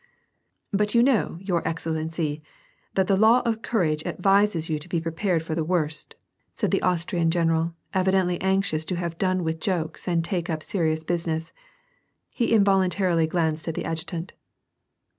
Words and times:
"But 0.73 0.95
you 0.95 1.03
know, 1.03 1.37
your 1.41 1.61
excellency, 1.67 2.41
that 2.95 3.05
the 3.05 3.15
law 3.15 3.41
of 3.45 3.61
courage 3.61 4.03
advises 4.03 4.65
to 4.65 4.89
be 4.89 4.99
prepared 4.99 5.43
for 5.43 5.53
the 5.53 5.63
worst," 5.63 6.15
said 6.55 6.71
the 6.71 6.81
Austrian 6.81 7.29
general, 7.29 7.75
evidently 7.93 8.41
anxious 8.41 8.83
to 8.85 8.95
have 8.95 9.19
done 9.19 9.43
with 9.43 9.59
jokes 9.59 10.07
and 10.07 10.25
take 10.25 10.49
up 10.49 10.63
serious 10.63 11.03
business. 11.03 11.53
He 12.31 12.51
involuntarily 12.51 13.27
glanced 13.27 13.67
at 13.67 13.75
the 13.75 13.85
adjutant. 13.85 14.33